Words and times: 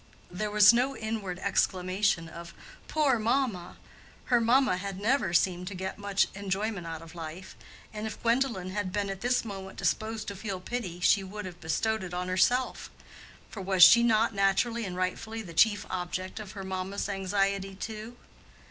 There 0.31 0.49
was 0.49 0.73
no 0.73 0.97
inward 0.97 1.37
exclamation 1.37 2.27
of 2.27 2.55
"Poor 2.87 3.19
mamma!" 3.19 3.77
Her 4.25 4.41
mamma 4.41 4.77
had 4.77 4.99
never 4.99 5.31
seemed 5.31 5.67
to 5.67 5.75
get 5.75 5.99
much 5.99 6.27
enjoyment 6.33 6.87
out 6.87 7.03
of 7.03 7.13
life, 7.13 7.55
and 7.93 8.07
if 8.07 8.19
Gwendolen 8.23 8.71
had 8.71 8.91
been 8.91 9.11
at 9.11 9.21
this 9.21 9.45
moment 9.45 9.77
disposed 9.77 10.27
to 10.29 10.35
feel 10.35 10.59
pity 10.59 11.01
she 11.01 11.23
would 11.23 11.45
have 11.45 11.61
bestowed 11.61 12.03
it 12.03 12.15
on 12.15 12.29
herself—for 12.29 13.61
was 13.61 13.83
she 13.83 14.01
not 14.01 14.33
naturally 14.33 14.85
and 14.85 14.95
rightfully 14.95 15.43
the 15.43 15.53
chief 15.53 15.85
object 15.91 16.39
of 16.39 16.53
her 16.53 16.63
mamma's 16.63 17.07
anxiety 17.07 17.75
too? 17.75 18.17